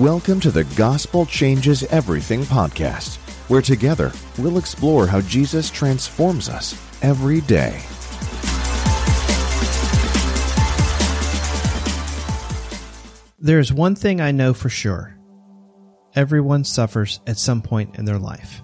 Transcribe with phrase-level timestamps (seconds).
[0.00, 3.16] Welcome to the Gospel Changes Everything podcast,
[3.50, 7.78] where together we'll explore how Jesus transforms us every day.
[13.38, 15.18] There's one thing I know for sure
[16.14, 18.62] everyone suffers at some point in their life.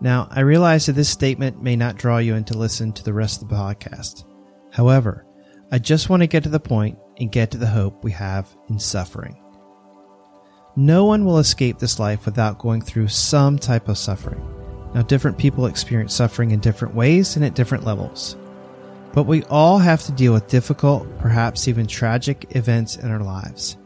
[0.00, 3.14] Now, I realize that this statement may not draw you in to listen to the
[3.14, 4.24] rest of the podcast.
[4.72, 5.24] However,
[5.70, 8.52] I just want to get to the point and get to the hope we have
[8.68, 9.38] in suffering.
[10.76, 14.42] No one will escape this life without going through some type of suffering.
[14.94, 18.36] Now, different people experience suffering in different ways and at different levels.
[19.12, 23.76] But we all have to deal with difficult, perhaps even tragic events in our lives.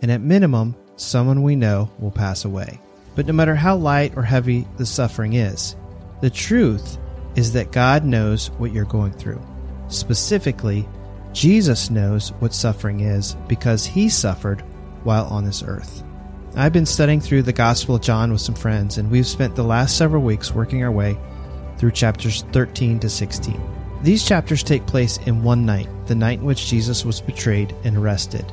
[0.00, 2.80] And at minimum, someone we know will pass away.
[3.14, 5.76] But no matter how light or heavy the suffering is,
[6.22, 6.96] the truth
[7.36, 9.42] is that God knows what you're going through.
[9.88, 10.88] Specifically,
[11.34, 14.62] Jesus knows what suffering is because he suffered
[15.02, 16.02] while on this earth.
[16.56, 19.64] I've been studying through the Gospel of John with some friends, and we've spent the
[19.64, 21.18] last several weeks working our way
[21.78, 23.60] through chapters 13 to 16.
[24.02, 27.96] These chapters take place in one night, the night in which Jesus was betrayed and
[27.96, 28.44] arrested.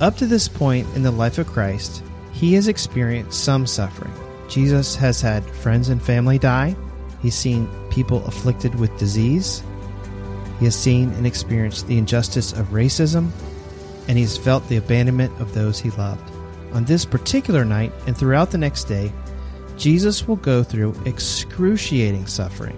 [0.00, 4.12] Up to this point in the life of Christ, he has experienced some suffering.
[4.48, 6.74] Jesus has had friends and family die.
[7.22, 9.62] He's seen people afflicted with disease.
[10.58, 13.30] He has seen and experienced the injustice of racism,
[14.08, 16.28] and he's felt the abandonment of those he loved.
[16.72, 19.12] On this particular night and throughout the next day,
[19.76, 22.76] Jesus will go through excruciating suffering.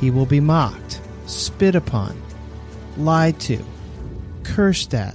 [0.00, 2.20] He will be mocked, spit upon,
[2.96, 3.64] lied to,
[4.44, 5.14] cursed at,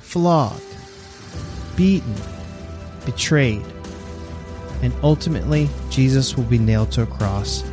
[0.00, 0.62] flogged,
[1.76, 2.14] beaten,
[3.04, 3.64] betrayed,
[4.82, 7.64] and ultimately Jesus will be nailed to a cross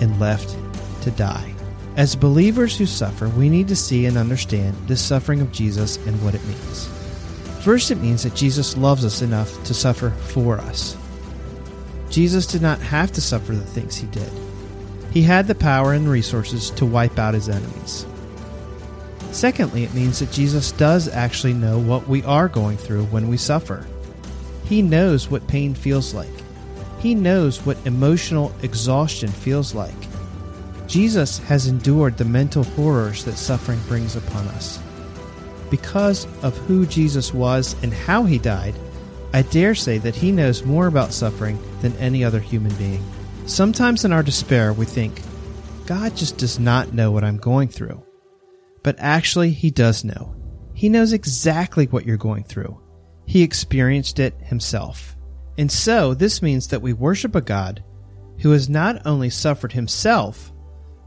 [0.00, 0.56] and left
[1.02, 1.54] to die.
[1.96, 6.22] As believers who suffer, we need to see and understand the suffering of Jesus and
[6.22, 6.97] what it means.
[7.60, 10.96] First, it means that Jesus loves us enough to suffer for us.
[12.10, 14.30] Jesus did not have to suffer the things he did.
[15.12, 18.06] He had the power and resources to wipe out his enemies.
[19.32, 23.36] Secondly, it means that Jesus does actually know what we are going through when we
[23.36, 23.86] suffer.
[24.64, 26.28] He knows what pain feels like.
[26.98, 29.94] He knows what emotional exhaustion feels like.
[30.86, 34.80] Jesus has endured the mental horrors that suffering brings upon us.
[35.70, 38.74] Because of who Jesus was and how he died,
[39.32, 43.04] I dare say that he knows more about suffering than any other human being.
[43.46, 45.20] Sometimes in our despair, we think,
[45.86, 48.02] God just does not know what I'm going through.
[48.82, 50.34] But actually, he does know.
[50.74, 52.80] He knows exactly what you're going through.
[53.26, 55.16] He experienced it himself.
[55.58, 57.82] And so, this means that we worship a God
[58.40, 60.52] who has not only suffered himself,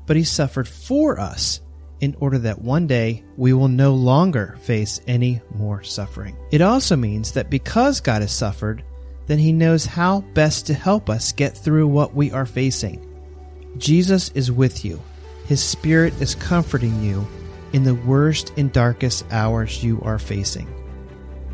[0.06, 1.62] but he suffered for us
[2.02, 6.36] in order that one day we will no longer face any more suffering.
[6.52, 8.84] It also means that because God has suffered,
[9.28, 13.08] then he knows how best to help us get through what we are facing.
[13.78, 15.02] Jesus is with you.
[15.46, 17.26] His Spirit is comforting you
[17.74, 20.68] in the worst and darkest hours you are facing.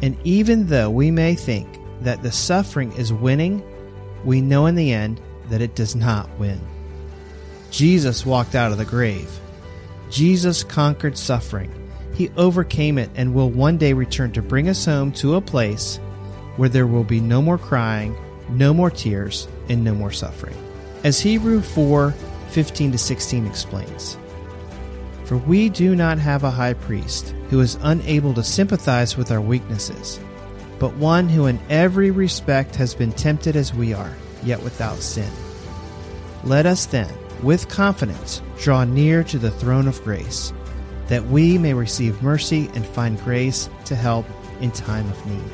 [0.02, 1.68] And even though we may think
[2.02, 3.64] that the suffering is winning,
[4.24, 6.60] we know in the end that it does not win.
[7.70, 9.30] Jesus walked out of the grave.
[10.10, 11.72] Jesus conquered suffering.
[12.14, 15.98] He overcame it and will one day return to bring us home to a place
[16.56, 18.18] where there will be no more crying,
[18.50, 20.56] no more tears, and no more suffering.
[21.04, 22.14] As Hebrew 4
[22.50, 24.18] 15 to 16 explains,
[25.26, 29.42] For we do not have a high priest who is unable to sympathize with our
[29.42, 30.20] weaknesses,
[30.80, 34.14] but one who in every respect has been tempted as we are,
[34.44, 35.30] yet without sin.
[36.44, 37.14] Let us then,
[37.44, 40.54] with confidence, draw near to the throne of grace,
[41.08, 44.26] that we may receive mercy and find grace to help
[44.62, 45.52] in time of need.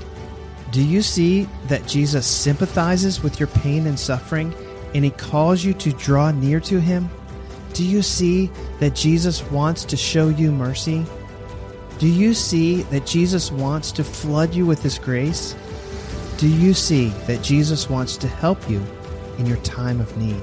[0.72, 4.54] Do you see that Jesus sympathizes with your pain and suffering,
[4.96, 7.10] and he calls you to draw near to him?
[7.74, 11.06] Do you see that Jesus wants to show you mercy?
[12.00, 15.56] Do you see that Jesus wants to flood you with his grace?
[16.38, 18.84] Do you see that Jesus wants to help you
[19.38, 20.42] in your time of need?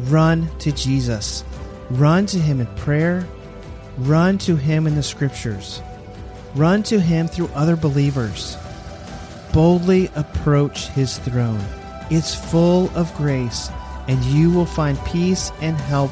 [0.00, 1.44] Run to Jesus.
[1.90, 3.26] Run to him in prayer.
[3.98, 5.80] Run to him in the scriptures.
[6.54, 8.56] Run to him through other believers.
[9.52, 11.64] Boldly approach his throne.
[12.10, 13.70] It's full of grace,
[14.08, 16.10] and you will find peace and help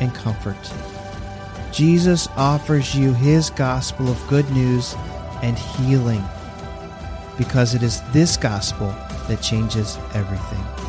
[0.00, 0.56] and comfort.
[1.72, 4.94] Jesus offers you his gospel of good news
[5.42, 6.24] and healing
[7.36, 8.88] because it is this gospel
[9.28, 10.87] that changes everything.